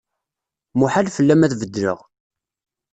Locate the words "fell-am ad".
1.15-1.53